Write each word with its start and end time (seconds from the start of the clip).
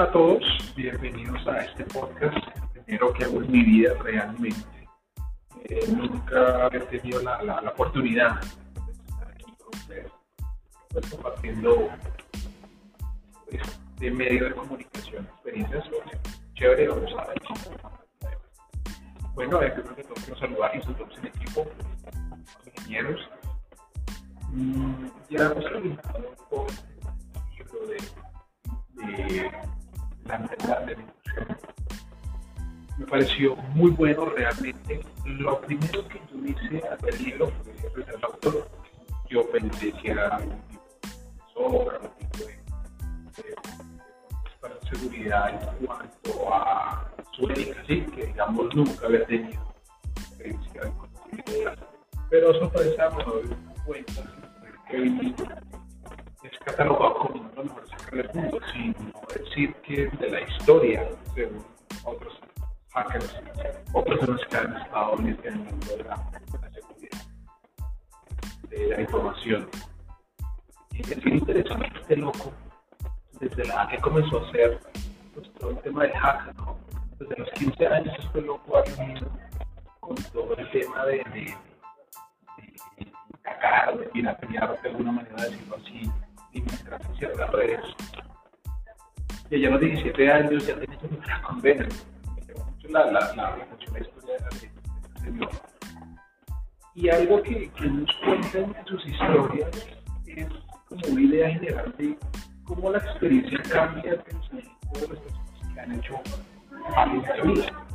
Hola 0.00 0.08
a 0.08 0.12
todos, 0.12 0.42
bienvenidos 0.74 1.46
a 1.46 1.58
este 1.58 1.84
podcast, 1.84 2.34
el 2.72 2.82
primero 2.84 3.12
que 3.12 3.24
hago 3.24 3.42
en 3.42 3.52
mi 3.52 3.62
vida 3.62 3.92
realmente. 4.02 4.88
Eh, 5.64 5.92
nunca 5.94 6.68
he 6.72 6.80
tenido 6.80 7.20
la, 7.20 7.42
la, 7.42 7.60
la, 7.60 7.68
oportunidad 7.68 8.40
de 8.40 8.92
estar 8.92 9.28
aquí 9.28 9.44
con 9.58 9.78
ustedes, 9.78 10.10
pues, 10.88 11.10
compartiendo 11.10 11.90
este 13.50 14.10
medio 14.10 14.46
de 14.46 14.54
comunicación, 14.54 15.26
experiencias 15.34 15.84
chévere, 16.54 16.88
vamos 16.88 17.12
a 17.18 17.26
ver. 17.26 17.42
Bueno, 19.34 19.62
yo 19.62 19.82
creo 19.82 19.96
que 19.96 20.04
todos 20.04 20.24
quiero 20.24 20.40
saludar 20.40 20.76
y 20.76 20.80
todos 20.80 21.18
en 21.18 21.26
equipo, 21.26 21.66
los 22.40 22.66
ingenieros. 22.74 23.20
Mm, 24.48 25.06
ya 25.28 25.44
hemos 25.44 25.62
terminado 25.62 26.18
un 26.18 26.36
poco 26.48 26.66
de, 27.86 27.96
de 29.06 29.50
la 30.30 30.38
verdad 30.38 30.86
de 30.86 30.96
la 30.96 31.58
Me 32.98 33.06
pareció 33.06 33.56
muy 33.74 33.90
bueno 33.90 34.26
realmente. 34.26 35.00
Lo 35.24 35.60
primero 35.60 36.06
que 36.08 36.20
yo 36.30 36.46
hice 36.46 36.86
al 36.88 36.98
ver 36.98 37.14
el 37.14 37.24
libro 37.24 37.52
fue 37.92 38.02
el 38.02 38.24
autor. 38.24 38.68
Yo 39.28 39.48
pensé 39.50 39.92
que 39.92 40.10
era 40.10 40.38
un 40.38 40.60
tipo 40.68 40.82
de 41.02 41.52
sobra, 41.54 41.98
un 42.00 42.10
tipo 42.18 42.38
de, 42.38 42.52
de, 43.42 43.56
para 44.60 44.74
seguridad 44.92 45.50
en 45.50 45.86
cuanto 45.86 46.54
a 46.54 47.10
su 47.32 47.46
¿sí? 47.86 48.02
que 48.14 48.26
digamos 48.26 48.74
nunca 48.74 49.06
había 49.06 49.24
tenido 49.26 49.62
experiencia 50.16 50.82
de 50.82 51.76
Pero 52.28 52.54
sorpresa 52.54 53.10
me 53.10 53.24
doy 53.24 53.50
cuenta 53.86 54.22
que 54.90 54.96
es 56.42 56.58
catalogado 56.60 57.14
como 57.18 57.40
uno 57.40 57.50
de 57.50 57.56
los 57.56 57.64
mejores 57.66 57.90
hackers 57.90 58.32
del 58.32 58.42
mundo, 58.42 58.60
sin 58.72 58.94
decir 59.34 59.74
que 59.82 60.06
de 60.06 60.30
la 60.30 60.40
historia, 60.40 61.08
según 61.34 61.64
otros 62.04 62.40
hackers 62.92 63.36
o 63.92 64.04
personas 64.04 64.40
que 64.46 64.56
han 64.56 64.76
estado 64.76 65.18
en 65.18 65.38
el 65.44 65.58
mundo 65.58 65.96
de 65.96 66.04
la, 66.04 66.16
seguridad, 66.72 67.18
de 68.68 68.88
la 68.88 69.00
información. 69.00 69.68
Y 70.92 71.00
es 71.02 71.26
interesante 71.26 71.90
este 72.00 72.16
loco, 72.16 72.52
desde 73.38 73.64
la 73.66 73.88
que 73.88 73.98
comenzó 73.98 74.40
a 74.40 74.48
hacer 74.48 74.80
pues, 75.34 75.52
todo 75.54 75.70
el 75.70 75.78
tema 75.78 76.02
del 76.02 76.12
hacker, 76.12 76.56
¿no? 76.56 76.78
desde 77.18 77.36
los 77.36 77.50
15 77.50 77.86
años 77.86 78.14
este 78.18 78.40
loco 78.40 78.78
ha 78.78 78.82
venido 78.96 79.28
con 80.00 80.16
todo 80.32 80.56
el 80.56 80.70
tema 80.70 81.04
de, 81.04 81.16
de, 81.16 81.22
de, 81.34 81.54
de 82.98 83.12
de 84.14 84.78
de 84.82 84.88
alguna 84.88 85.12
manera 85.12 85.44
decirlo 85.44 85.76
así, 85.76 86.10
mientras 86.52 87.02
ciertas 87.18 87.50
redes. 87.52 87.80
Y 89.50 89.56
ella 89.56 89.68
a 89.68 89.70
los 89.72 89.80
17 89.80 90.32
años 90.32 90.66
ya 90.66 90.74
tenía 90.78 90.98
una 91.10 91.42
convenio. 91.42 91.88
mucho 92.66 92.88
la, 92.88 93.06
la, 93.06 93.20
la, 93.34 93.56
la 93.56 93.98
historia 93.98 94.36
de 94.38 94.56
este 94.56 95.24
señor. 95.24 95.50
Y 96.94 97.08
algo 97.08 97.42
que, 97.42 97.70
que 97.70 97.86
nos 97.86 98.10
cuentan 98.24 98.74
en 98.76 98.86
sus 98.86 99.06
historias 99.06 99.70
es 100.26 100.46
como 100.88 101.06
una 101.12 101.22
idea 101.22 101.50
general 101.50 101.94
de 101.98 102.16
cómo 102.64 102.90
la 102.90 102.98
experiencia 102.98 103.58
cambia 103.70 104.22
pensamiento 104.22 105.00
de 105.00 105.08
las 105.08 105.18
personas 105.18 105.74
que 105.74 105.80
han 105.80 105.92
hecho 105.92 106.20
algo 106.96 107.22
de 107.22 107.42
vida. 107.52 107.86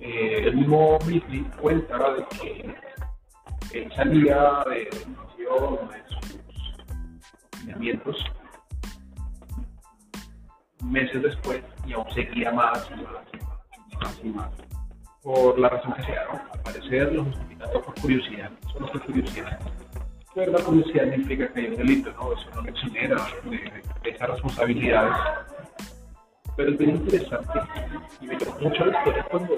Eh, 0.00 0.42
el 0.46 0.56
mismo 0.56 0.98
Mitri 1.06 1.44
cuenta 1.60 2.14
de 2.14 2.26
que 2.38 2.74
él 3.72 3.92
salía 3.94 4.62
de 4.66 4.88
de 5.34 6.43
meses 10.94 11.22
después 11.22 11.62
y 11.86 11.92
aún 11.92 12.10
seguía 12.12 12.52
más 12.52 12.88
y 12.90 13.02
más 13.02 13.24
y 13.90 13.96
más 13.96 14.20
y 14.22 14.28
más, 14.28 14.50
por 15.22 15.58
la 15.58 15.68
razón 15.68 15.94
que 15.94 16.02
sea, 16.04 16.24
¿no? 16.32 16.40
Al 16.52 16.60
parecer 16.60 17.12
lo 17.12 17.24
justifica 17.24 17.70
por 17.72 17.94
curiosidad, 18.00 18.50
solo 18.72 18.86
por 18.86 19.02
curiosidad. 19.06 19.58
Pero 20.34 20.52
la 20.52 20.64
curiosidad 20.64 21.06
no 21.06 21.14
implica 21.14 21.52
que 21.52 21.60
haya 21.60 21.68
un 21.70 21.76
delito, 21.76 22.12
¿no? 22.12 22.32
Eso 22.32 22.50
no 22.54 22.62
le 22.62 22.70
exonera 22.70 23.16
de, 23.44 23.82
de, 24.02 24.10
esas 24.10 24.30
responsabilidades. 24.30 25.16
Pero 26.56 26.70
es 26.70 26.78
bien 26.78 26.90
interesante 26.90 27.60
y 28.20 28.26
me 28.26 28.34
gustó 28.34 28.60
mucho 28.60 28.84
la 28.86 28.98
historia 28.98 29.26
cuando, 29.30 29.54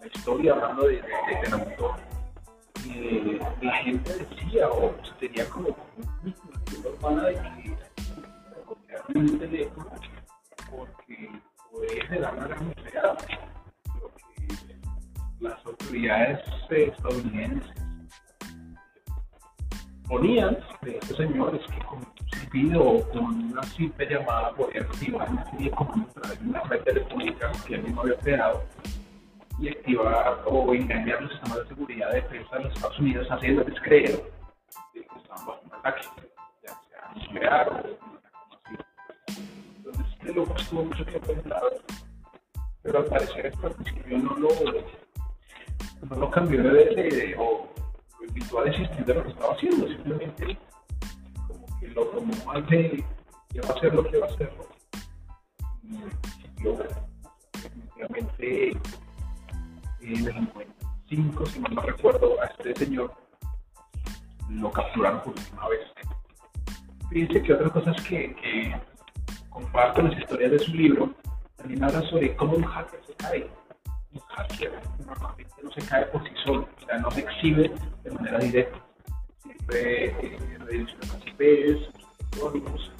la 0.00 0.06
historia 0.06 0.52
hablando 0.54 0.82
de, 0.86 0.94
de, 0.94 1.02
de, 1.02 1.42
del 1.42 1.52
autor, 1.54 1.94
eh, 3.00 3.38
la 3.62 3.72
gente 3.76 4.12
decía 4.12 4.68
o 4.68 4.94
tenía 5.20 5.48
como 5.48 5.68
un 5.68 6.34
hermana 6.84 7.26
de 7.26 7.34
que 7.34 9.18
un 9.18 9.38
teléfono 9.38 9.90
porque 10.70 11.30
podría 11.70 12.06
generar 12.06 12.34
una 12.34 12.48
gran 12.48 12.66
enfermedad. 12.66 13.18
Lo 14.00 14.10
que 14.14 14.76
las 15.40 15.66
autoridades 15.66 16.40
estadounidenses 16.70 17.70
ponían 20.08 20.58
de 20.82 20.98
estos 20.98 21.16
señores 21.16 21.60
que 21.66 21.84
con 21.84 21.98
un 21.98 22.76
o 22.76 23.08
con 23.10 23.52
una 23.52 23.62
simple 23.62 24.06
llamada 24.08 24.52
podían 24.54 24.84
activar 24.84 25.30
una 25.30 25.50
serie 25.50 25.70
como 25.70 26.06
una 26.42 26.60
red 26.62 26.80
telefónica 26.80 27.52
que 27.66 27.74
él 27.74 27.82
mismo 27.82 28.00
había 28.00 28.16
creado 28.16 28.62
y 29.60 29.68
activar 29.68 30.42
o 30.46 30.74
engañar 30.74 31.22
los 31.22 31.32
sistemas 31.32 31.58
de 31.58 31.68
seguridad 31.68 32.10
de 32.10 32.22
defensa 32.22 32.56
de 32.56 32.64
los 32.64 32.72
Estados 32.74 32.98
Unidos 32.98 33.26
haciéndoles 33.30 33.80
creer 33.80 34.22
que 34.92 35.00
estaban 35.00 35.46
bajo 35.46 35.60
un 35.64 35.74
ataque 35.74 36.02
nuclear 37.14 37.68
o 37.68 37.98
Entonces, 39.76 40.06
este 40.12 40.32
loco 40.32 40.54
estuvo 40.56 40.84
mucho 40.84 41.04
tiempo 41.04 41.32
en 41.32 41.48
lado, 41.48 41.70
pero 42.82 42.98
al 42.98 43.04
parecer 43.06 43.46
esto 43.46 43.66
al 43.66 43.74
principio 43.74 44.18
no 44.18 44.34
lo, 44.34 44.48
no 46.08 46.16
lo 46.16 46.30
cambió 46.30 46.62
de, 46.62 46.84
de, 46.94 47.36
o 47.38 47.68
invitó 48.26 48.60
a 48.60 48.64
desistir 48.64 49.04
de 49.04 49.14
lo 49.14 49.22
que 49.22 49.30
estaba 49.30 49.54
haciendo, 49.54 49.88
simplemente 49.88 50.58
como 51.46 51.80
que 51.80 51.88
lo 51.88 52.04
tomó 52.06 52.32
más 52.44 52.66
de 52.68 53.04
que 53.50 53.60
va 53.60 53.68
a 53.68 53.72
hacer 53.72 53.94
lo 53.94 54.04
que 54.04 54.18
va 54.18 54.26
a 54.26 54.30
hacer. 54.30 54.52
Y 55.82 56.62
yo, 56.62 56.76
definitivamente, 57.52 58.72
en 60.14 60.26
el 60.26 60.34
95, 60.34 61.46
si 61.46 61.60
mal 61.60 61.74
no 61.74 61.82
recuerdo, 61.82 62.40
a 62.42 62.46
este 62.46 62.74
señor 62.84 63.12
lo 64.50 64.70
capturaron 64.72 65.20
por 65.20 65.34
última 65.34 65.68
vez 65.68 65.80
Fíjense 67.10 67.42
que 67.42 67.52
otras 67.54 67.72
cosas 67.72 68.02
que, 68.02 68.34
que 68.34 68.76
comparto 69.48 70.02
las 70.02 70.18
historias 70.18 70.50
de 70.50 70.58
su 70.58 70.72
libro 70.74 71.14
también 71.56 71.82
habla 71.82 72.02
sobre 72.02 72.36
cómo 72.36 72.56
un 72.56 72.64
hacker 72.64 73.00
se 73.06 73.14
cae. 73.14 73.50
Un 74.12 74.20
hacker 74.20 74.72
normalmente 75.06 75.54
no 75.62 75.70
se 75.72 75.80
cae 75.86 76.04
por 76.06 76.22
sí 76.24 76.30
solo, 76.44 76.68
o 76.82 76.86
sea, 76.86 76.98
no 76.98 77.10
se 77.10 77.20
exhibe 77.20 77.72
de 78.04 78.10
manera 78.10 78.38
directa. 78.38 78.78
Siempre 79.42 80.06
eh, 80.06 80.38
redirecciona 80.58 81.14
las 81.14 81.26
IPs, 81.26 82.38
códigos. 82.38 82.92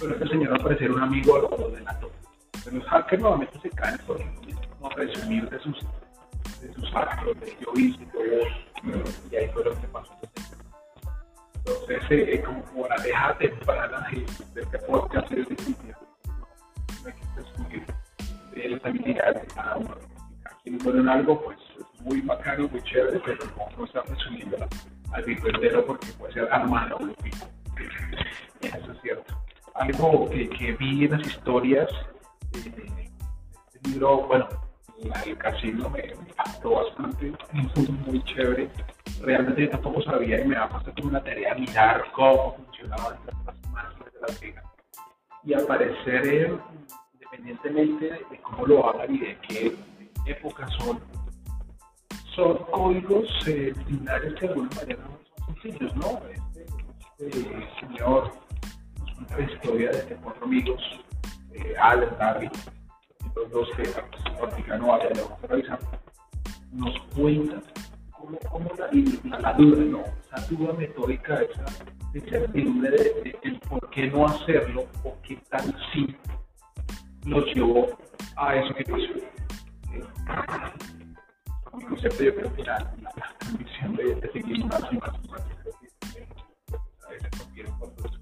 Pero 0.00 0.14
este 0.14 0.28
señor 0.28 0.52
va 0.52 0.56
a 0.56 0.64
parecer 0.64 0.90
un 0.90 1.02
amigo 1.02 1.38
lo 1.38 1.70
delató. 1.70 2.10
Pero 2.64 2.78
los 2.78 2.86
hackers 2.88 3.22
normalmente 3.22 3.60
se 3.60 3.70
caen 3.70 3.98
por 4.06 4.18
como 4.78 4.90
presumir 4.90 5.48
de 5.48 5.58
sus, 5.60 5.76
de 6.60 6.74
sus 6.74 6.94
actos, 6.94 7.40
de 7.40 7.56
yo 7.60 7.72
hice 7.76 8.04
todo, 8.06 9.12
y 9.30 9.36
ahí 9.36 9.48
fue 9.52 9.64
lo 9.64 9.80
que 9.80 9.86
pasó. 9.88 10.12
Entonces, 11.58 12.02
eh, 12.10 12.42
como, 12.44 12.62
como 12.64 12.88
la 12.88 12.96
deja 13.02 13.36
temprana 13.38 14.08
de, 14.10 14.26
de 14.54 14.62
este 14.62 14.78
podcast 14.80 15.30
es 15.32 15.48
difícil. 15.48 15.94
No 16.26 17.06
hay 17.06 17.12
que 17.12 17.40
descubrir 17.40 17.86
de 18.54 18.68
las 18.70 18.84
habilidades 18.84 19.42
de 19.42 19.54
cada 19.54 19.76
uno. 19.76 19.94
Si 20.64 20.70
nos 20.70 20.82
ponen 20.82 21.08
algo, 21.08 21.42
pues 21.44 21.58
es 21.78 22.00
muy 22.00 22.20
bacano, 22.22 22.68
muy 22.68 22.82
chévere, 22.82 23.20
pero 23.24 23.44
no, 23.56 23.76
no 23.76 23.84
está 23.84 24.02
resumiendo 24.02 24.56
al 25.12 25.24
viverdero 25.24 25.84
porque 25.86 26.06
puede 26.18 26.32
ser 26.32 26.52
armado 26.52 26.96
o 26.96 27.08
Eso 28.62 28.92
es 28.92 29.00
cierto. 29.02 29.34
Algo 29.74 30.28
que, 30.30 30.48
que 30.48 30.72
vi 30.72 31.04
en 31.04 31.12
las 31.12 31.26
historias, 31.26 31.88
eh, 32.54 33.10
este 33.74 33.90
libro, 33.90 34.26
bueno, 34.26 34.48
el 35.26 35.38
casino 35.38 35.88
me, 35.90 36.00
impactó 36.06 36.70
bastante, 36.70 37.32
muy 38.06 38.22
chévere 38.24 38.68
realmente 39.22 39.66
tampoco 39.68 40.02
sabía 40.02 40.40
y 40.40 40.46
me 40.46 40.56
ha 40.56 40.68
puesto 40.68 40.92
como 40.94 41.08
una 41.08 41.22
tarea 41.22 41.54
mirar 41.54 42.04
cómo 42.12 42.54
funcionaban 42.56 43.18
las 43.26 43.70
máquinas 43.70 44.12
de 44.12 44.20
la 44.20 44.40
Vega. 44.40 44.62
Y 45.44 45.54
al 45.54 45.66
parecer, 45.66 46.58
independientemente 47.14 48.10
de, 48.10 48.40
cómo 48.42 48.66
lo 48.66 48.88
hagan 48.88 49.14
y 49.14 49.18
de 49.18 49.38
qué 49.48 49.76
época 50.26 50.66
son, 50.78 51.00
son 52.34 52.58
códigos 52.70 53.28
eh, 53.46 53.72
que 53.86 54.46
de 54.46 54.48
alguna 54.48 54.70
manera 54.76 54.98
son 55.46 55.56
sencillos, 55.62 55.96
¿no? 55.96 56.20
Este, 56.28 56.66
este 57.18 57.68
señor 57.80 58.32
nos 59.00 59.14
cuenta 59.14 59.38
la 59.38 59.52
historia 59.52 59.90
de 59.90 60.16
cuatro 60.16 60.44
amigos, 60.44 60.82
eh, 61.52 61.74
Alan, 61.80 62.16
David, 62.18 62.50
los 63.38 63.50
dos 63.50 63.68
que 63.76 63.82
practican 64.38 64.82
o 64.82 64.94
hacen, 64.94 65.12
nos 66.72 67.00
cuentan 67.14 67.62
como, 68.50 68.70
la, 68.76 69.38
la, 69.38 69.52
duda, 69.54 69.84
¿no? 69.84 70.04
Esa 70.24 70.46
duda 70.48 70.72
metódica, 70.74 71.40
esa 71.42 71.64
incertidumbre 72.14 72.90
de, 72.90 72.98
de, 72.98 73.38
de, 73.42 73.60
por 73.68 73.88
qué 73.90 74.08
no 74.08 74.26
hacerlo 74.26 74.86
o 75.04 75.16
qué 75.22 75.36
tal 75.50 75.74
si 75.92 76.16
los 77.24 77.44
llevó 77.54 77.86
a 78.36 78.56
eso 78.56 78.74
que 78.74 78.84
pasó. 78.84 79.06
Como 81.64 81.88
concepto, 81.88 82.22
yo 82.24 82.34
creo 82.34 82.54
que 82.54 82.64
la, 82.64 82.78
la, 83.02 83.36
convicción 83.40 83.96
de, 83.96 84.30
seguir 84.32 84.64
más 84.66 84.82
y 84.90 84.96
más 84.96 85.10
y 85.24 85.30
a 87.04 87.08
veces 87.08 87.30
rompieron 87.38 87.78
cuando 87.78 88.02
descubrieron. 88.02 88.17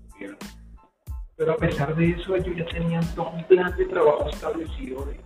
Pero 1.36 1.52
a 1.52 1.56
pesar 1.56 1.94
de 1.94 2.10
eso, 2.10 2.34
ellos 2.34 2.56
ya 2.56 2.64
tenían 2.66 3.04
todo 3.14 3.30
un 3.30 3.44
plan 3.44 3.76
de 3.76 3.84
trabajo 3.86 4.28
establecido 4.30 5.04
de 5.04 5.20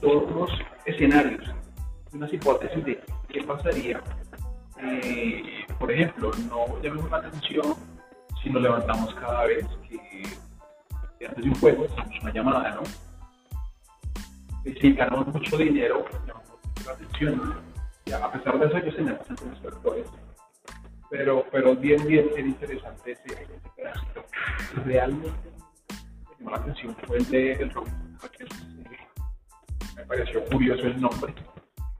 todos 0.00 0.30
los 0.32 0.50
escenarios, 0.84 1.42
unas 2.12 2.32
hipótesis 2.32 2.84
de 2.84 3.00
qué 3.28 3.42
pasaría. 3.44 4.02
Eh, 4.82 5.64
por 5.78 5.92
ejemplo, 5.92 6.32
no 6.48 6.80
llamemos 6.82 7.10
la 7.10 7.18
atención 7.18 7.74
si 8.42 8.50
nos 8.50 8.62
levantamos 8.62 9.14
cada 9.14 9.44
vez 9.46 9.64
que, 9.88 11.26
antes 11.26 11.44
de 11.44 11.50
un 11.50 11.56
juego 11.56 11.84
hacemos 11.84 12.20
una 12.22 12.32
llamada, 12.32 12.70
¿no? 12.74 12.82
Y 14.64 14.72
si 14.74 14.92
ganamos 14.92 15.28
mucho 15.28 15.56
dinero, 15.56 16.04
llamamos 16.26 16.58
la 16.84 16.92
atención. 16.92 17.54
Ya, 18.06 18.18
a 18.18 18.32
pesar 18.32 18.58
de 18.58 18.66
eso, 18.66 18.76
ellos 18.76 18.96
tenían 18.96 19.16
bastantes 19.18 19.58
factores. 19.60 20.06
Pero, 21.16 21.44
pero 21.52 21.76
bien, 21.76 22.04
bien, 22.08 22.28
bien 22.34 22.48
interesante 22.48 23.12
ese, 23.12 23.34
ese. 23.34 24.80
Realmente 24.84 25.30
me 25.48 26.34
llamó 26.38 26.50
la 26.50 26.56
atención 26.56 26.96
fue 27.06 27.18
el 27.18 27.30
de 27.30 27.52
el 27.52 27.70
Robin 27.70 28.18
Hood. 28.18 28.30
Me 29.94 30.02
pareció 30.06 30.44
curioso 30.46 30.82
el 30.82 31.00
nombre. 31.00 31.32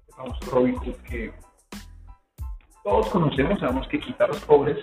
El 0.09 0.15
famoso 0.17 0.51
Robin 0.51 0.75
Hood 0.75 0.97
que 1.09 1.33
todos 2.83 3.09
conocemos, 3.11 3.61
sabemos 3.61 3.87
que 3.87 4.01
quita 4.01 4.25
a 4.25 4.29
los 4.29 4.41
pobres 4.41 4.79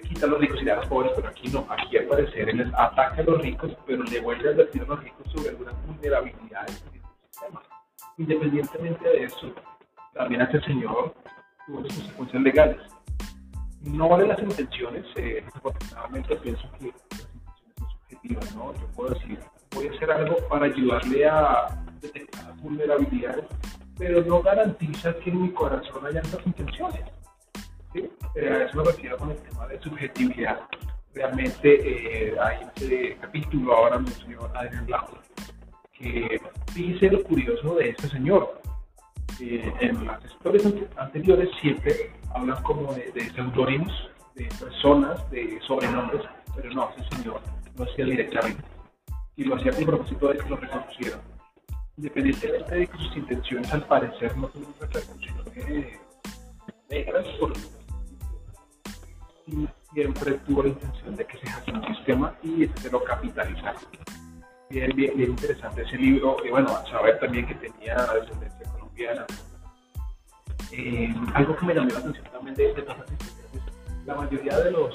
y 0.00 0.08
quita 0.10 0.26
a 0.26 0.28
los 0.28 0.40
ricos 0.40 0.62
y 0.62 0.64
da 0.64 0.74
a 0.74 0.76
los 0.76 0.86
pobres, 0.86 1.10
pero 1.16 1.28
aquí 1.28 1.48
no, 1.48 1.66
aquí 1.68 1.96
al 1.96 2.04
parecer 2.04 2.48
él 2.48 2.72
ataca 2.72 3.20
a 3.20 3.24
los 3.24 3.42
ricos, 3.42 3.76
pero 3.84 4.04
le 4.04 4.20
vuelve 4.20 4.48
a 4.48 4.52
advertir 4.52 4.82
a 4.82 4.86
los 4.86 5.02
ricos 5.02 5.26
sobre 5.32 5.48
algunas 5.48 5.74
vulnerabilidades 5.86 6.84
del 6.84 7.02
sistema. 7.32 7.60
Independientemente 8.16 9.08
de 9.08 9.24
eso, 9.24 9.52
también 10.14 10.42
este 10.42 10.60
señor 10.60 11.12
tuvo 11.66 11.82
sus 11.82 11.94
consecuencias 11.94 12.42
legales. 12.44 12.95
No 13.82 14.08
vale 14.08 14.26
las 14.26 14.38
intenciones, 14.40 15.04
eh, 15.16 15.42
pienso 15.42 15.72
que 15.78 15.94
las 15.94 16.16
intenciones 16.16 16.60
son 16.60 16.92
subjetivas, 17.88 18.56
¿no? 18.56 18.74
Yo 18.74 18.86
puedo 18.94 19.14
decir, 19.14 19.38
voy 19.74 19.88
a 19.88 19.90
hacer 19.92 20.10
algo 20.10 20.36
para 20.48 20.66
ayudarle 20.66 21.26
a 21.26 21.84
detectar 22.00 22.56
vulnerabilidades, 22.56 23.44
pero 23.96 24.22
no 24.24 24.42
garantiza 24.42 25.14
que 25.18 25.30
en 25.30 25.42
mi 25.42 25.50
corazón 25.52 26.06
haya 26.06 26.20
esas 26.20 26.46
intenciones. 26.46 27.02
¿sí? 27.92 28.10
Eh, 28.34 28.48
a 28.48 28.64
eso 28.64 28.78
me 28.78 28.84
refiero 28.84 29.16
con 29.18 29.30
el 29.30 29.38
tema 29.38 29.66
de 29.68 29.80
subjetividad. 29.80 30.60
Realmente 31.14 32.28
eh, 32.28 32.36
hay 32.38 32.66
este 32.74 33.16
capítulo 33.20 33.74
ahora 33.74 34.04
señor 34.06 34.50
Adrián 34.54 34.84
Blanco 34.84 35.18
que 35.98 36.40
dice 36.74 37.10
lo 37.10 37.22
curioso 37.22 37.74
de 37.76 37.90
este 37.90 38.08
señor. 38.08 38.60
Eh, 39.40 39.70
en 39.80 40.06
las 40.06 40.24
historias 40.24 40.64
anteriores 40.96 41.50
siempre 41.60 42.10
hablan 42.36 42.62
como 42.62 42.92
de, 42.94 43.10
de 43.12 43.30
seudónimos, 43.30 43.92
de 44.34 44.44
personas, 44.60 45.30
de 45.30 45.58
sobrenombres, 45.66 46.22
pero 46.54 46.70
no, 46.70 46.90
ese 46.96 47.16
señor 47.16 47.40
lo 47.76 47.84
hacía 47.84 48.04
directamente 48.04 48.62
y 49.36 49.44
lo 49.44 49.56
hacía 49.56 49.72
con 49.72 49.84
propósito 49.84 50.28
de 50.28 50.38
que 50.38 50.48
lo 50.48 50.56
reconocieran. 50.56 51.20
Independientemente 51.96 52.74
de 52.74 52.86
que 52.86 52.98
sus 52.98 53.16
intenciones 53.16 53.72
al 53.72 53.86
parecer 53.86 54.36
no 54.36 54.48
tuvieron 54.48 54.74
repercusiones 54.80 55.98
negras, 56.90 57.26
porque 57.40 57.60
siempre 59.92 60.32
tuvo 60.46 60.62
la 60.62 60.68
intención 60.68 61.16
de 61.16 61.24
que 61.26 61.38
se 61.38 61.48
haga 61.48 61.72
un 61.72 61.94
sistema 61.94 62.34
y 62.42 62.66
se 62.66 62.90
lo 62.90 63.02
capitalizara. 63.02 63.78
Bien, 64.68 64.90
bien, 64.94 65.16
bien 65.16 65.30
interesante 65.30 65.82
ese 65.82 65.96
libro. 65.96 66.36
Y 66.44 66.50
bueno, 66.50 66.68
saber 66.90 67.18
también 67.18 67.46
que 67.46 67.54
tenía 67.54 67.96
descendencia 67.96 68.70
colombiana. 68.72 69.26
Eh, 70.72 71.14
algo 71.34 71.56
que 71.56 71.66
me 71.66 71.74
llamó 71.74 71.88
la 71.90 71.98
atención 71.98 72.26
también 72.32 72.54
de, 72.54 72.74
de 72.74 72.80
historias 72.80 73.26
la 74.06 74.14
mayoría 74.14 74.58
de 74.58 74.70
los 74.70 74.94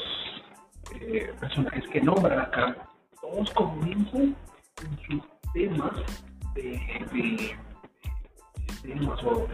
eh, 0.99 1.33
personajes 1.39 1.83
que 1.89 2.01
nombran 2.01 2.39
acá, 2.39 2.75
todos 3.21 3.51
comienzan 3.51 4.35
en 4.83 4.99
sus 5.05 5.23
temas 5.53 5.91
de, 6.55 6.79
de, 7.11 7.57
de 8.83 8.93
temas 8.93 9.23
o 9.23 9.47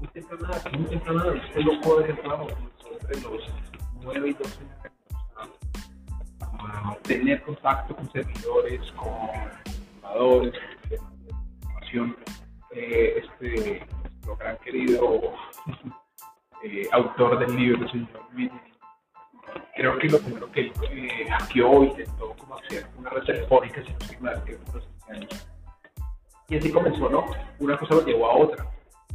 muy 0.00 0.08
temprana, 0.08 0.62
muy 0.76 0.86
temprana, 0.86 1.24
este 1.46 1.62
loco 1.62 2.00
de 2.00 2.12
trabajo 2.14 2.48
entre 3.00 3.20
los 3.22 3.42
9 4.02 4.28
y 4.28 4.32
12 4.34 4.60
años 4.60 4.94
a 6.40 6.96
tener 7.02 7.42
contacto 7.42 7.94
con 7.94 8.10
servidores, 8.10 8.80
con 8.92 9.12
jugadores, 10.02 10.54
con 10.88 11.28
información. 11.62 12.16
Eh, 12.72 13.22
este 13.22 13.86
nuestro 14.24 14.36
gran 14.36 14.56
querido 14.58 15.34
eh, 16.62 16.88
autor 16.92 17.38
del 17.38 17.56
libro, 17.56 17.88
señor 17.88 18.08
creo 19.74 19.98
que 19.98 20.08
lo 20.08 20.18
primero 20.20 20.52
que 20.52 20.60
él 20.60 20.72
eh, 20.90 21.26
hackeó 21.30 21.84
intentó 21.84 22.34
como 22.38 22.56
hacer 22.56 22.86
una 22.96 23.10
red 23.10 23.24
telefónica 23.24 23.82
sin 23.84 24.00
signal 24.08 24.42
que 24.44 24.56
unos 24.56 24.88
años. 25.08 25.48
Y 26.48 26.56
así 26.56 26.72
comenzó, 26.72 27.08
¿no? 27.08 27.26
Una 27.58 27.76
cosa 27.76 27.94
lo 27.96 28.06
llevó 28.06 28.30
a 28.30 28.36
otra. 28.36 28.66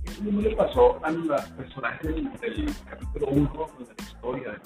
Eso 0.03 0.21
mismo 0.21 0.41
le 0.41 0.55
pasó 0.55 1.03
a 1.03 1.11
los 1.11 1.41
personajes 1.51 2.15
del, 2.15 2.31
del 2.39 2.69
capítulo 2.89 3.27
1 3.27 3.69
de 3.79 3.85
la 3.85 4.03
historia 4.03 4.51
del, 4.51 4.61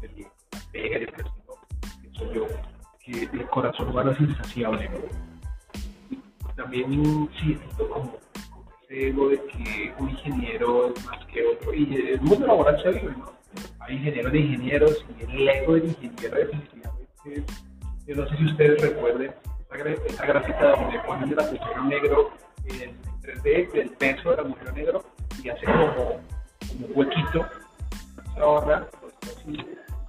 del, 0.00 0.26
del 0.72 1.00
del 1.00 1.12
casino, 1.12 1.54
pienso 2.00 2.32
yo, 2.32 2.46
que 3.00 3.22
el 3.22 3.48
corazón 3.48 3.88
humano 3.88 4.10
es 4.12 4.20
insaciable. 4.20 4.88
¿no? 4.90 6.54
También 6.54 7.30
siento 7.40 7.88
como, 7.88 8.12
como 8.12 8.18
ego 8.92 9.28
de 9.28 9.38
que 9.46 9.92
un 9.98 10.10
ingeniero 10.10 10.92
es 10.94 11.04
más 11.06 11.24
que 11.26 11.44
otro. 11.44 11.74
Y 11.74 11.94
el 11.94 12.20
mundo 12.20 12.46
laboral 12.46 12.82
se 12.82 12.90
vive, 12.90 13.14
¿no? 13.16 13.32
Hay 13.80 13.96
ingenieros 13.96 14.32
de 14.32 14.38
ingenieros 14.38 15.06
y 15.18 15.24
el 15.24 15.48
ego 15.48 15.74
del 15.74 15.84
ingeniero 15.84 16.36
definitivamente. 16.36 17.44
Yo 18.06 18.16
no 18.16 18.28
sé 18.28 18.36
si 18.36 18.44
ustedes 18.46 18.82
recuerden 18.82 19.34
esa, 20.06 20.26
gráfica 20.26 20.76
donde 20.76 20.98
ponen 21.00 21.32
el 21.32 21.38
agujero 21.38 21.84
negro 21.84 22.30
en 22.66 22.96
3D 23.22 23.72
del 23.72 23.90
peso 23.90 24.30
del 24.30 24.40
agujero 24.40 24.72
negro 24.72 25.04
y 25.42 25.48
hace 25.48 25.64
como, 25.64 25.94
como 25.94 26.86
un 26.86 26.92
huequito, 26.94 27.46
se 28.34 28.40
ahorra, 28.40 28.86
pues, 29.00 29.14
así, 29.36 29.58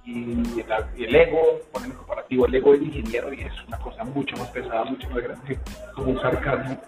y 0.04 0.32
el, 0.60 0.66
y 0.96 1.04
el 1.04 1.14
ego, 1.14 1.60
ponen 1.72 1.92
el 1.92 1.96
comparativo, 1.96 2.46
el 2.46 2.54
ego 2.54 2.72
del 2.72 2.82
ingeniero 2.82 3.32
y 3.32 3.40
es 3.40 3.52
una 3.66 3.78
cosa 3.78 4.04
mucho 4.04 4.36
más 4.36 4.48
pesada, 4.50 4.84
mucho 4.84 5.08
más 5.10 5.22
grande, 5.22 5.58
como 5.94 6.10
un 6.10 6.20
sarcasmo 6.20 6.80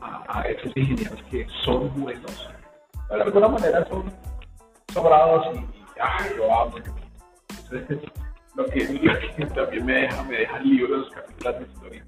a, 0.00 0.24
a 0.28 0.42
esos 0.42 0.76
ingenieros 0.76 1.22
que 1.30 1.46
son 1.64 1.90
buenos, 2.00 2.50
pero 3.08 3.18
de 3.18 3.24
alguna 3.24 3.48
manera 3.48 3.86
son 3.88 4.12
sobrados 4.92 5.46
y, 5.54 5.58
y 5.58 5.84
ah, 6.00 6.26
lo 6.36 6.60
amo. 6.60 6.76
Entonces, 7.48 7.98
lo 8.54 8.66
que, 8.66 8.84
lo 8.84 9.18
que 9.36 9.46
también 9.46 9.86
me 9.86 9.92
deja, 9.92 10.22
me 10.24 10.36
deja 10.38 10.56
el 10.58 10.70
libro 10.70 10.94
de 10.94 11.00
los 11.00 11.10
capítulos 11.10 11.58
de 11.58 11.66
historia, 11.66 12.06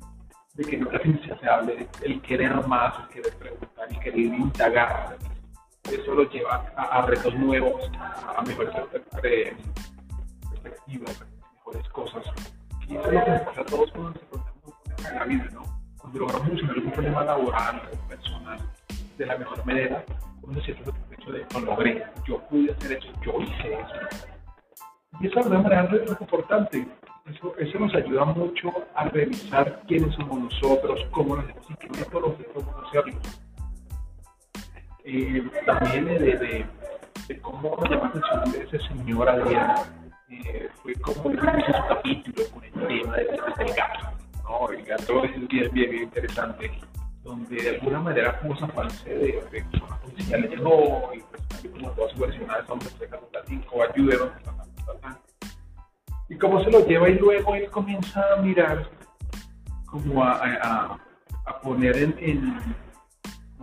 de 0.55 0.65
que 0.65 0.77
nunca 0.79 1.01
se 1.41 1.49
hable 1.49 1.89
el 2.03 2.23
querer 2.23 2.67
más, 2.67 2.95
el 3.01 3.09
querer 3.09 3.35
preguntar, 3.37 3.89
el 3.91 3.99
querer 3.99 4.19
indagar. 4.19 5.17
Eso 5.91 6.15
lo 6.15 6.29
lleva 6.31 6.67
a, 6.77 6.83
a 6.83 7.07
retos 7.07 7.35
nuevos, 7.35 7.91
a 7.99 8.43
mejores 8.43 8.75
perspectivas, 8.91 9.57
mejores 11.55 11.89
cosas. 11.91 12.25
Y 12.89 12.97
eso 12.97 13.09
es 13.09 13.15
lo 13.15 13.25
que 13.25 13.31
nos 13.31 13.41
pasa 13.43 13.61
a 13.61 13.67
todos 13.67 13.91
cuando 13.93 14.11
nos 14.11 14.23
encontramos 14.23 15.11
en 15.11 15.15
la 15.17 15.25
vida, 15.25 15.49
¿no? 15.53 15.76
Cuando 16.07 16.21
logramos 16.21 16.47
solucionar 16.47 16.79
un 16.79 16.93
problema 16.93 17.25
laboral 17.25 17.83
o 17.93 18.09
personal 18.09 18.59
de 19.19 19.27
la 19.27 19.39
mejor 19.39 19.67
manera, 19.67 20.05
uno 20.41 20.55
se 20.61 20.67
siente 20.67 20.85
satisfecho 20.85 21.33
de 21.33 21.47
lo 21.53 21.61
logré, 21.67 22.05
yo 22.29 22.39
pude 22.49 22.71
hacer 22.71 22.93
eso, 22.93 23.09
yo 23.25 23.41
hice 23.41 23.75
eso. 23.75 24.87
Y 25.19 25.27
eso 25.27 25.35
de 25.35 25.41
alguna 25.41 25.63
manera 25.63 25.83
es 25.97 26.09
reconfortante. 26.09 26.87
Eso, 27.25 27.57
eso 27.59 27.79
nos 27.81 27.93
ayuda 27.97 28.25
mucho 28.25 28.73
a 28.95 29.09
revisar 29.09 29.83
quiénes 29.89 30.15
somos 30.15 30.39
nosotros, 30.39 31.05
cómo 31.11 31.35
nos 31.35 31.45
hacemos 31.47 31.71
y 31.73 31.75
qué 31.75 32.05
podemos 32.05 32.37
hacerlo. 32.87 33.21
Eh, 35.03 35.51
también 35.67 36.05
de, 36.05 36.67
de, 37.27 37.41
cómo 37.41 37.77
me 37.79 37.89
la 37.89 37.97
atención 37.97 38.63
ese 38.63 38.79
señor 38.87 39.29
Adrián 39.29 39.75
eh, 40.29 40.69
fue 40.83 40.95
como 40.95 41.33
hizo 41.33 41.73
su 41.73 41.89
capítulo 41.89 42.43
con 42.55 42.63
el 42.63 42.73
tema 42.73 43.17
del, 43.17 43.27
del 43.27 43.75
gato. 43.75 44.16
¿No? 44.49 44.71
El 44.71 44.85
gato 44.85 45.25
es 45.25 45.49
bien, 45.49 45.71
bien, 45.73 45.91
bien 45.91 46.03
interesante, 46.05 46.71
donde 47.23 47.57
de 47.57 47.71
alguna 47.71 48.01
manera 48.01 48.41
puso 48.41 48.65
a 48.65 48.69
false 48.69 49.09
de, 49.11 49.43
de 49.51 49.65
que 49.71 49.77
una 49.77 49.97
policía 49.99 50.39
le 50.39 50.49
llegó 50.49 51.11
y 51.15 51.21
pues 51.21 51.73
como 51.73 51.91
todas 51.91 52.13
sus 52.13 52.21
versiones 52.21 52.57
son 52.67 52.79
perfectas, 52.79 53.21
cinco 53.47 53.83
ayúdenos, 53.83 54.31
y 56.29 56.37
cómo 56.39 56.63
se 56.63 56.71
lo 56.71 56.87
lleva 56.87 57.09
y 57.09 57.19
luego 57.19 57.55
él 57.55 57.71
comienza 57.71 58.23
a 58.33 58.43
mirar 58.43 58.89
como 59.87 60.25
a, 60.25 60.41
a, 60.43 60.99
a 61.47 61.61
poner 61.61 61.97
en, 61.97 62.15
en, 62.19 62.75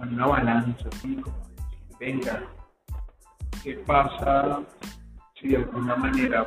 en, 0.01 0.13
una 0.13 0.27
balanza 0.27 0.89
así 0.93 1.15
como 1.17 1.35
venga 1.99 2.43
qué 3.63 3.73
pasa 3.85 4.61
si 5.35 5.49
de 5.49 5.57
alguna 5.57 5.95
manera 5.95 6.45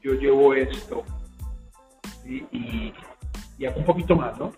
yo 0.00 0.14
llevo 0.14 0.54
esto 0.54 1.04
y, 2.24 2.92
y 3.58 3.66
un 3.66 3.84
poquito 3.84 4.16
más, 4.16 4.38
¿no? 4.38 4.52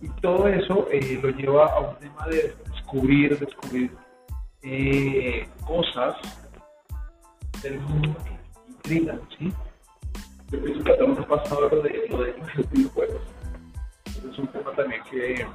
Y 0.00 0.08
todo 0.20 0.46
eso 0.48 0.88
eh, 0.92 1.18
lo 1.22 1.30
lleva 1.30 1.66
a 1.66 1.80
un 1.80 1.96
tema 1.96 2.26
de 2.28 2.54
descubrir, 2.70 3.38
descubrir 3.38 3.90
eh, 4.62 5.48
cosas 5.66 6.16
del 7.62 7.80
mundo 7.80 8.16
que 8.24 8.70
intrigan, 8.70 9.20
¿sí? 9.36 9.52
Yo 10.50 10.62
pienso 10.62 10.84
que 10.84 10.92
a 10.92 11.26
pasado 11.26 11.68
lo 11.68 11.82
de, 11.82 12.06
lo 12.08 12.22
de 12.22 12.34
los 12.54 12.70
videojuegos. 12.70 13.22
es 14.06 14.38
un 14.38 14.46
tema 14.48 14.70
también 14.72 15.02
que 15.10 15.46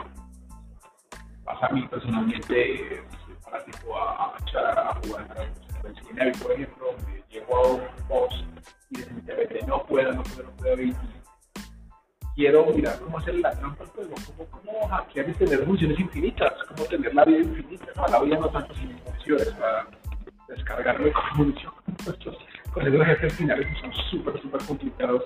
pasa 1.45 1.67
a 1.67 1.69
mí 1.71 1.87
personalmente, 1.87 3.01
para 3.43 3.63
tipo 3.65 3.97
a, 3.97 4.25
a, 4.25 4.89
a 4.89 4.95
jugar 4.95 5.27
en 6.15 6.31
por 6.39 6.51
ejemplo, 6.51 6.85
a 7.55 7.67
un 7.67 7.81
y 8.93 8.97
definitivamente 9.01 9.59
no 9.67 9.85
puedo, 9.85 10.13
no 10.13 10.23
puedo, 10.23 10.43
no 10.43 10.55
puedo, 10.57 10.81
y 10.81 10.95
quiero 12.35 12.65
mirar 12.67 12.99
cómo 12.99 13.17
hacer 13.19 13.35
la 13.35 13.51
trampa 13.51 13.83
del 13.83 13.93
juego, 13.93 14.15
cómo, 14.25 14.49
cómo 14.49 14.87
hackear 14.87 15.29
y 15.29 15.33
tener 15.33 15.65
funciones 15.65 15.99
infinitas, 15.99 16.53
cómo 16.69 16.83
tener 16.85 17.13
la 17.13 17.25
vida 17.25 17.39
infinita, 17.39 17.85
no, 17.95 18.07
la 18.07 18.19
vida 18.21 18.37
no 18.39 18.49
tanto 18.49 18.73
sin 18.75 18.97
funciones 18.99 19.49
para 19.51 19.87
descargarlo 20.47 21.11
como 21.13 21.43
munición. 21.43 21.73
Con 22.73 22.91
los 22.91 23.05
jefes 23.05 23.33
finales 23.35 23.67
son 23.79 23.93
súper, 24.09 24.41
súper 24.41 24.65
complicados. 24.65 25.23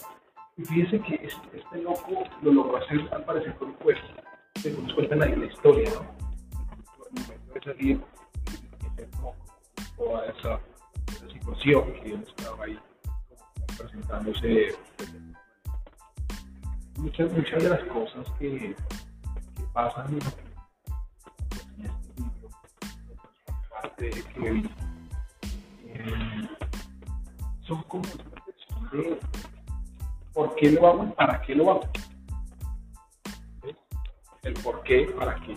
Y 0.57 0.65
fíjense 0.65 0.99
que 1.01 1.15
este, 1.15 1.59
este, 1.59 1.81
loco 1.81 2.23
lo 2.41 2.51
logró 2.51 2.77
hacer 2.77 3.07
al 3.11 3.23
parecer 3.23 3.53
con 3.55 3.69
un 3.69 3.75
juego, 3.75 3.99
según 4.55 4.85
nos 4.85 4.93
cuentan 4.95 5.23
ahí 5.23 5.35
la 5.35 5.45
historia, 5.45 5.89
¿no? 5.91 6.01
El 7.15 7.21
momento 7.21 7.53
de 7.53 7.61
salir 7.61 8.01
toda 9.97 10.25
esa, 10.25 10.59
esa 11.07 11.29
situación 11.31 11.93
que 11.93 12.13
él 12.13 12.23
estaba 12.27 12.65
ahí 12.65 12.77
presentándose 13.77 14.75
muchas, 16.97 17.31
muchas 17.31 17.63
de 17.63 17.69
las 17.69 17.83
cosas 17.85 18.27
que, 18.39 18.75
pasan 19.73 20.13
en 20.13 20.17
este 20.17 20.43
libro, 22.17 22.49
parte 23.69 24.09
que 24.09 24.63
eh, 25.85 26.49
son 27.61 27.83
como 27.83 28.03
de 28.91 29.19
por 30.33 30.55
qué 30.55 30.71
lo 30.71 30.87
hago 30.87 31.13
para 31.15 31.41
qué 31.41 31.55
lo 31.55 31.71
hago. 31.71 31.81
El 34.43 34.53
por 34.53 34.81
qué, 34.83 35.05
para 35.17 35.35
qué. 35.35 35.55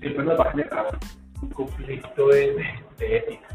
Siempre 0.00 0.24
nos 0.24 0.38
va 0.40 0.44
a 0.44 0.50
generar 0.52 0.98
un 1.42 1.50
conflicto 1.50 2.28
de, 2.28 2.64
ética. 2.98 3.51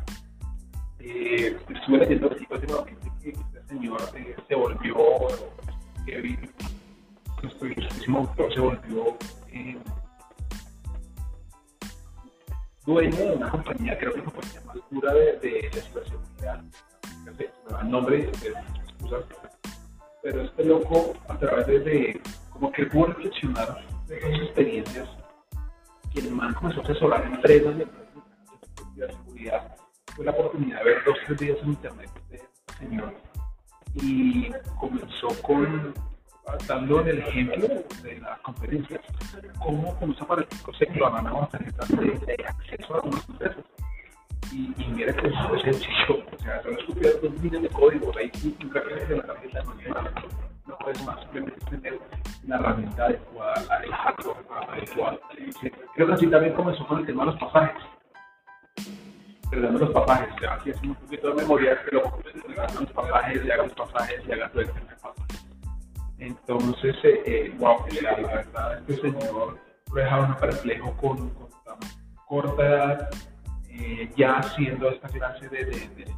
Eh, 1.00 1.58
estuve 1.70 1.98
leyendo 2.00 2.28
últimamente 2.28 3.12
que 3.22 3.30
este 3.30 3.64
señor 3.68 4.02
eh, 4.16 4.36
se 4.48 4.56
volvió, 4.56 4.96
que 6.06 6.40
nuestro 7.44 7.68
ilustrísimo 7.68 8.20
autor 8.20 8.54
se 8.54 8.60
volvió 8.60 9.18
eh, 9.52 9.78
dueño 12.86 13.16
de 13.16 13.32
una 13.32 13.50
compañía, 13.50 13.98
creo 14.00 14.14
que 14.14 14.20
es 14.20 14.26
la 14.26 14.32
compañía 14.32 14.62
más 14.66 14.78
dura 14.90 15.14
de, 15.14 15.38
de 15.40 15.82
situación 15.82 16.22
mundial. 16.24 16.66
No 17.26 17.36
sé, 17.36 17.52
el 17.82 17.92
nombre. 17.92 18.32
Pero 20.24 20.42
este 20.42 20.66
loco, 20.66 21.14
a 21.30 21.38
través 21.38 21.68
de, 21.86 22.22
como 22.50 22.72
que 22.72 22.86
pudo 22.88 23.08
reflexionar 23.08 23.86
de 24.08 24.20
sus 24.22 24.48
experiencias, 24.48 25.10
que 26.14 26.20
el 26.22 26.32
man 26.32 26.54
comenzó 26.56 26.82
a 26.82 26.84
asesorar 26.84 27.26
empresas 27.26 27.78
de 27.78 27.88
seguridad. 29.08 29.77
Tuve 30.18 30.26
la 30.26 30.32
oportunidad 30.32 30.80
de 30.80 30.84
ver 30.84 31.04
dos 31.06 31.16
tres 31.28 31.38
días 31.38 31.58
en 31.62 31.70
internet 31.70 32.10
de 32.32 32.38
este 32.38 32.74
señor 32.80 33.14
y 33.94 34.50
comenzó 34.80 35.28
con 35.44 35.94
dando 36.68 37.02
el 37.02 37.20
ejemplo 37.20 37.68
de 38.02 38.20
las 38.20 38.40
conferencias, 38.40 39.02
cómo 39.60 39.96
con 40.00 40.10
los 40.10 40.22
aparatos 40.22 40.58
se 40.76 40.88
clonaban 40.88 41.28
a 41.28 41.48
tarjetas 41.50 41.88
de, 41.90 42.46
acceso 42.48 42.96
a 42.96 42.98
algunas 42.98 43.30
empresas. 43.30 43.64
Y, 44.52 44.74
y 44.82 44.88
mira 44.88 45.14
que 45.14 45.28
eso 45.28 45.56
es 45.56 45.62
sencillo, 45.62 46.26
o 46.36 46.40
sea, 46.42 46.64
son 46.64 46.80
escupidas 46.80 47.22
dos 47.22 47.32
millones 47.34 47.62
de 47.62 47.70
códigos, 47.70 48.18
ahí 48.18 48.32
nunca 48.60 48.82
crees 48.82 49.10
de 49.10 49.18
la 49.18 49.24
tarjeta 49.24 49.64
no, 49.64 49.74
no 50.66 50.78
puedes 50.80 51.06
más, 51.06 51.20
simplemente 51.22 51.66
tener 51.70 52.00
la 52.48 52.56
herramienta 52.56 53.06
adecuada, 53.06 53.84
el 53.84 53.92
hardware 53.92 54.38
adecuado. 54.68 55.20
Creo 55.94 56.08
que 56.08 56.14
así 56.14 56.26
también 56.28 56.56
comenzó 56.56 56.88
con 56.88 57.02
el 57.02 57.06
tema 57.06 57.24
de 57.24 57.32
los 57.34 57.40
pasajes. 57.40 57.97
Perdón, 59.50 59.80
los 59.80 59.90
pasajes, 59.92 60.30
aquí 60.50 60.72
hacemos 60.72 60.98
un 60.98 61.04
poquito 61.06 61.30
de 61.30 61.36
memoria, 61.36 61.82
pero 61.86 62.02
los 62.80 62.92
pasajes, 62.92 63.46
y 63.46 63.52
hagan 63.52 63.68
los 63.68 63.76
pasajes, 63.76 64.22
y 64.28 64.32
hagan 64.32 64.52
todo 64.52 64.62
el 64.62 64.68
tema 64.68 64.90
de 64.90 64.96
pasajes 64.96 65.48
entonces, 66.20 66.96
eh, 67.04 67.22
eh, 67.26 67.56
wow, 67.60 67.78
la, 68.02 68.16
verdad, 68.16 68.80
este 68.88 69.02
señor 69.02 69.60
lo 69.92 69.96
dejaron 69.96 70.36
perplejo 70.38 70.98
con, 70.98 71.30
con 71.30 71.50
tan 71.64 71.78
corta 72.26 72.66
edad, 72.66 73.10
eh, 73.70 74.12
ya 74.16 74.38
haciendo 74.38 74.90
esta 74.90 75.08
clase 75.10 75.48
de, 75.50 75.66
de, 75.66 76.16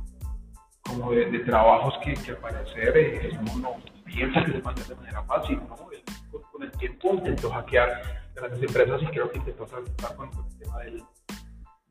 como 0.83 1.11
de, 1.11 1.39
trabajos 1.39 1.93
que, 2.03 2.13
que 2.13 2.31
al 2.31 2.37
parecer 2.37 2.97
eh, 2.97 3.37
uno 3.41 3.57
no 3.57 4.03
piensa 4.05 4.43
que 4.45 4.53
se 4.53 4.59
pueden 4.59 4.87
de 4.87 4.95
manera 4.95 5.23
fácil. 5.23 5.59
¿no? 5.67 5.75
con, 5.75 6.63
el 6.63 6.71
tiempo 6.73 7.13
intentó 7.15 7.49
hackear 7.51 8.01
grandes 8.35 8.61
empresas 8.61 9.01
y 9.01 9.07
creo 9.07 9.31
que 9.31 9.37
intentó 9.37 9.67
saltar 9.67 10.15
con, 10.15 10.29
con 10.31 10.45
el 10.45 10.57
tema 10.57 10.79
del, 10.79 11.03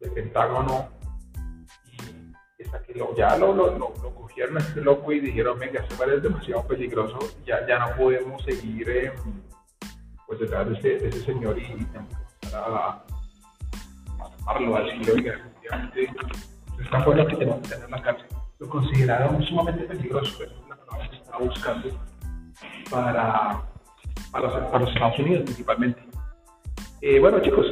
del 0.01 0.13
Pentágono 0.13 0.89
que 2.59 3.17
ya 3.17 3.37
lo, 3.37 3.55
lo, 3.55 3.79
lo, 3.79 3.95
cogieron 4.15 4.57
a 4.57 4.61
este 4.61 4.81
loco 4.81 5.13
y 5.13 5.21
dijeron, 5.21 5.59
venga, 5.59 5.81
este 5.81 6.17
es 6.17 6.23
demasiado 6.23 6.67
peligroso, 6.67 7.19
ya, 7.47 7.65
ya 7.67 7.79
no 7.79 7.97
podemos 7.97 8.43
seguir 8.43 8.89
eh, 8.91 9.13
pues 10.27 10.41
detrás 10.41 10.69
de 10.69 10.75
ese, 10.75 10.89
de 10.99 11.09
ese 11.09 11.25
señor 11.25 11.57
y, 11.57 11.63
y 11.63 11.73
empezar 11.73 12.65
a, 12.65 13.05
matarlo, 14.45 14.77
a 14.77 14.83
decirle, 14.83 15.13
oiga, 15.13 15.35
efectivamente, 15.35 16.11
esta 16.83 17.03
fue 17.05 17.17
lo 17.17 17.27
que 17.27 17.37
tenemos 17.37 17.61
que 17.61 17.69
tener 17.69 17.85
en 17.85 17.91
la 17.91 18.03
cárcel. 18.03 18.27
Lo 18.59 18.69
consideraron 18.69 19.43
sumamente 19.45 19.85
peligroso, 19.85 20.43
es 20.43 20.51
la 20.69 20.77
palabra 20.77 21.11
que 21.11 21.17
estaba 21.17 21.39
buscando 21.39 21.89
para, 22.91 23.63
para, 24.33 24.45
los, 24.45 24.53
para 24.53 24.79
los 24.81 24.93
Estados 24.93 25.19
Unidos 25.21 25.45
principalmente. 25.45 26.03
Eh, 27.03 27.21
bueno, 27.21 27.39
chicos, 27.41 27.71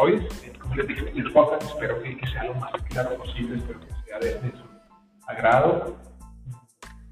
hoy. 0.00 0.26
Eh, 0.44 0.52
como 0.58 0.74
les 0.74 0.88
dije 0.88 1.12
el 1.14 1.32
podcast, 1.32 1.62
espero 1.62 2.02
que, 2.02 2.16
que, 2.16 2.26
sea 2.26 2.44
lo 2.44 2.54
más 2.54 2.72
claro 2.88 3.16
posible, 3.16 3.56
espero 3.56 3.80
que 3.80 3.86
sea 4.06 4.18
de, 4.18 4.34
de 4.40 4.50
su 4.52 4.64
agrado. 5.26 5.96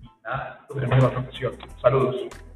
Y 0.02 0.08
nada, 0.24 0.66
nos 0.68 0.80
vemos 0.80 0.92
en 0.92 1.02
la 1.02 1.08
otra 1.08 1.78
Saludos. 1.80 2.47